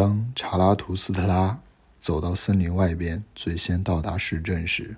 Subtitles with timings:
[0.00, 1.60] 当查拉图斯特拉
[1.98, 4.96] 走到森林外边，最先到达市镇时，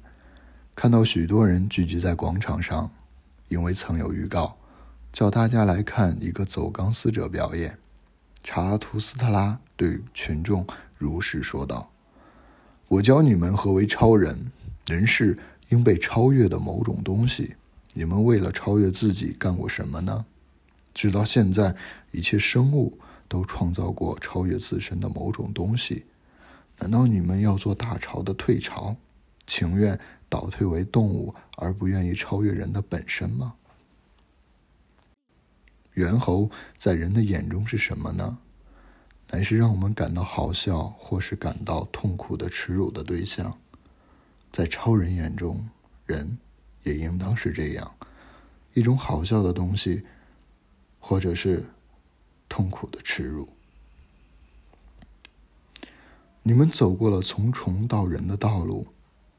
[0.76, 2.88] 看到许多人聚集在广场上，
[3.48, 4.56] 因为曾有预告，
[5.12, 7.76] 叫大家来看一个走钢丝者表演。
[8.44, 10.64] 查拉图斯特拉对群众
[10.96, 11.90] 如实说道
[12.86, 14.52] ：“我教你们何为超人，
[14.86, 15.36] 人是
[15.70, 17.56] 应被超越的某种东西。
[17.92, 20.24] 你们为了超越自己干过什么呢？
[20.94, 21.74] 直到现在，
[22.12, 22.96] 一切生物。”
[23.32, 26.04] 都创造过超越自身的某种东西，
[26.78, 28.94] 难道你们要做大潮的退潮，
[29.46, 29.98] 情愿
[30.28, 33.54] 倒退为动物，而不愿意超越人的本身吗？
[35.94, 38.36] 猿猴在人的眼中是什么呢？
[39.30, 43.56] 乃是让我们感到好笑或是感到痛苦的耻辱的对象。
[44.50, 45.66] 在超人眼中，
[46.04, 46.36] 人
[46.82, 47.94] 也应当是这样，
[48.74, 50.02] 一种好笑的东西，
[51.00, 51.64] 或者是。
[52.52, 53.48] 痛苦的耻辱。
[56.42, 58.86] 你们走过了从虫到人的道路，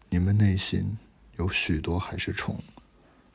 [0.09, 0.97] 你们内心
[1.37, 2.57] 有许多还是虫。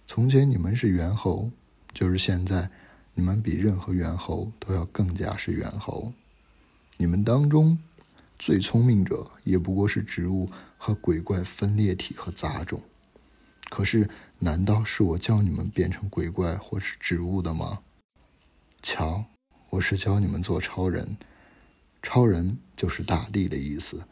[0.04, 1.48] 从前你们是猿猴，
[1.94, 2.68] 就是现在，
[3.14, 6.12] 你们比任何猿猴都要更加是猿猴。
[6.96, 7.78] 你们当中
[8.36, 12.82] 最聪明者，也不过是植物和鬼怪分裂体和杂种。
[13.70, 14.10] 可是，
[14.40, 17.78] 难道是我叫你们变成鬼怪或是植物的吗？
[18.82, 19.24] 瞧。
[19.70, 21.18] 我是教你们做超人，
[22.02, 24.02] 超人就是大地的意思。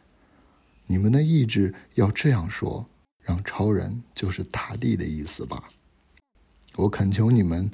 [0.85, 2.85] 你们的意志要这样说，
[3.23, 5.67] 让超人就是大地的意思吧。
[6.75, 7.71] 我恳求你们，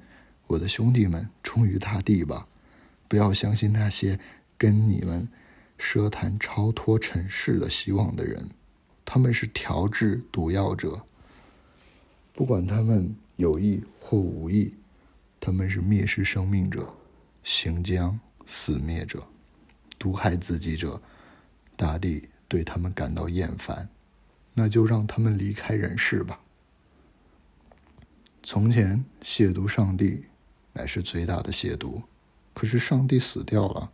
[0.47, 2.47] 我的兄弟们，忠于大地吧，
[3.09, 4.17] 不要相信那些
[4.57, 5.27] 跟你们
[5.77, 8.49] 奢谈超脱尘世的希望的人，
[9.03, 11.01] 他们是调制毒药者。
[12.31, 14.73] 不管他们有意或无意，
[15.41, 16.95] 他们是蔑视生命者。
[17.43, 19.21] 行将死灭者，
[19.99, 21.01] 毒害自己者，
[21.75, 23.89] 大地对他们感到厌烦，
[24.53, 26.39] 那就让他们离开人世吧。
[28.41, 30.25] 从前亵渎上帝
[30.71, 32.01] 乃是最大的亵渎，
[32.53, 33.91] 可是上帝死掉了，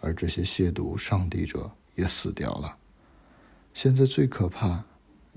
[0.00, 2.78] 而这些亵渎上帝者也死掉了。
[3.74, 4.84] 现在最可怕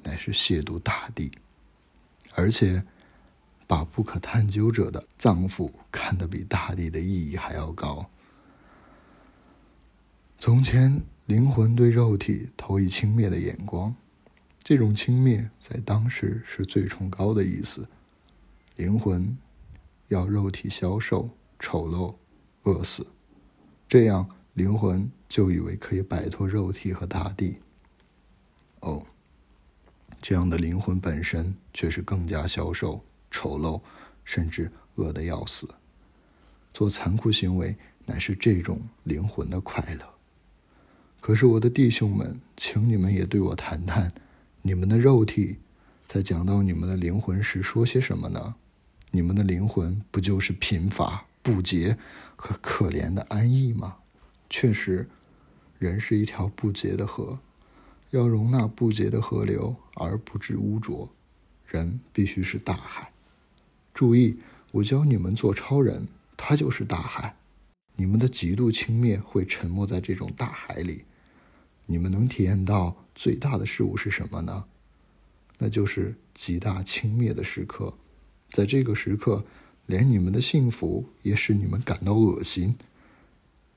[0.04, 1.32] 乃是亵渎大地，
[2.36, 2.84] 而且。
[3.70, 8.10] 把不可探究者的脏腑看得比大地的意义还要高。
[10.42, 13.94] 从前，灵魂对肉体投以轻蔑的眼光，
[14.60, 17.86] 这种轻蔑在当时是最崇高的意思。
[18.78, 19.38] 灵魂
[20.08, 21.30] 要肉体消瘦、
[21.60, 22.16] 丑陋、
[22.64, 23.06] 饿死，
[23.86, 27.60] 这样灵魂就以为可以摆脱肉体和大地。
[28.80, 29.06] 哦，
[30.22, 33.04] 这样的灵魂本身却是更加消瘦。
[33.30, 33.82] 丑陋，
[34.24, 35.68] 甚至饿得要死。
[36.74, 37.76] 做残酷行为
[38.06, 40.19] 乃是这种灵魂的快乐。
[41.22, 44.12] 可是我的弟兄们，请你们也对我谈谈，
[44.62, 45.58] 你们的肉体
[46.08, 48.56] 在讲到你们的灵魂时说些什么呢？
[49.12, 51.98] 你们的灵魂不就是贫乏、不洁
[52.36, 53.98] 和可怜的安逸吗？
[54.50, 55.10] 确实，
[55.78, 57.40] 人是一条不洁的河，
[58.12, 61.10] 要容纳不洁的河流而不致污浊，
[61.68, 63.12] 人必须是大海。
[63.94, 64.40] 注意，
[64.72, 67.36] 我教你们做超人，他就是大海。
[67.96, 71.04] 你们的极度轻蔑会沉没在这种大海里。
[71.92, 74.64] 你们能体验到最大的事物是什么呢？
[75.58, 77.92] 那就是极大轻蔑的时刻。
[78.48, 79.44] 在这个时刻，
[79.88, 82.76] 连你们的幸福也使你们感到恶心。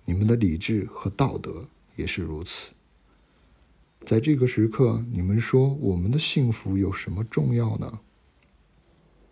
[0.05, 2.73] 你们的理智和道德也是如此。
[4.05, 8.00] 在这个时刻，你们说我们的幸福有什么重要呢？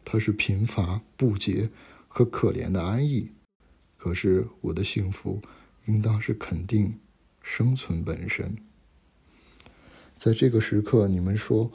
[0.06, 1.68] 它是贫乏、不洁
[2.08, 3.30] 和可怜的安逸，
[3.98, 5.42] 可是我的幸福
[5.84, 6.98] 应当是肯定
[7.42, 8.56] 生存本身。
[10.20, 11.72] 在这个时刻，你们说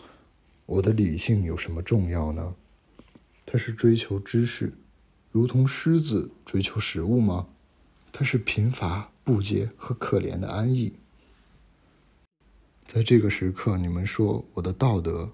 [0.67, 2.53] 我的理性有什么重要呢？
[3.43, 4.71] 它是追求知识，
[5.31, 7.47] 如同狮子追求食物吗？
[8.11, 10.93] 它是贫乏、不洁和可怜的安逸。
[12.85, 15.31] 在这个时刻，你们说我的道德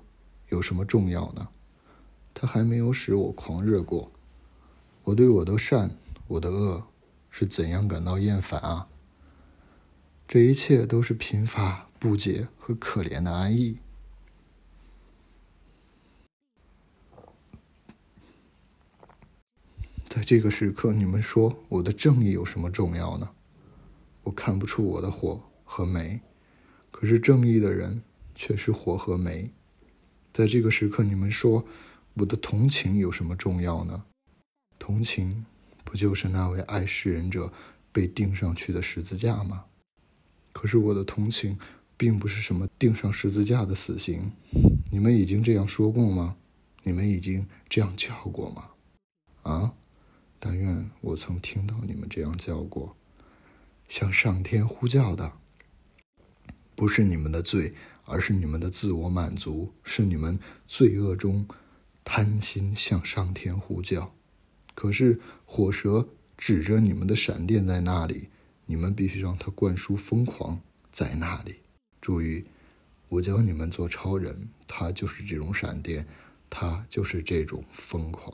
[0.48, 1.50] 有什么重要呢？
[2.34, 4.10] 它还没有使我狂热过。
[5.04, 5.98] 我对我的善、
[6.30, 6.88] 我的恶
[7.30, 8.88] 是怎样感到厌烦啊？
[10.30, 13.78] 这一切都是贫乏、不解和可怜的安逸。
[20.06, 23.30] 在这个时刻，你们说我的正义有什么重要呢？
[24.24, 26.20] 我看不出我的火和煤，
[26.90, 28.02] 可是正义的人
[28.34, 29.52] 却是火和煤。
[30.34, 31.64] 在这个时刻，你们说。
[32.16, 34.04] 我的同情有什么重要呢？
[34.78, 35.46] 同情
[35.86, 37.54] 不就是那位爱世人者
[37.94, 39.64] 被钉上去的十字架吗？
[40.52, 41.58] 可是我的同情，
[42.02, 44.32] 并不是什么钉上十字架的死刑。
[44.92, 46.36] 你们已经这样说过吗？
[46.82, 48.72] 你们已经这样叫过吗？
[49.44, 49.72] 啊！
[50.40, 52.98] 但愿我曾听到你们这样叫过，
[53.88, 55.32] 向上天呼叫的，
[56.74, 57.76] 不是你们的罪，
[58.06, 61.48] 而是你们的自我满足，是你们罪恶中
[62.04, 64.12] 贪心向上天呼叫。
[64.74, 68.30] 可是火蛇指着你们的闪电在那里，
[68.66, 70.60] 你们必须让它灌输疯狂
[70.92, 71.61] 在那里。
[72.02, 72.44] 注意，
[73.10, 76.08] 我教你们做超人，他就是这种闪电，
[76.50, 78.34] 他就是这种疯狂。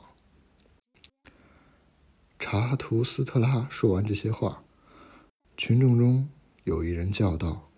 [2.38, 4.62] 查图斯特拉说完这些话，
[5.56, 6.28] 群众中
[6.64, 7.68] 有一人叫道：“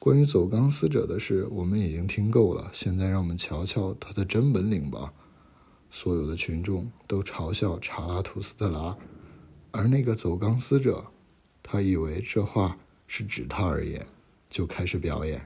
[0.00, 2.70] 关于走钢丝者的事，我们已经听够了。
[2.72, 5.12] 现在让我们瞧瞧他的真本领吧。”
[5.88, 8.98] 所有的群众都嘲笑查拉图斯特拉，
[9.70, 11.06] 而那个走钢丝者，
[11.62, 12.76] 他以为这话
[13.06, 14.04] 是指他而言，
[14.56, 15.38] 就开始表演。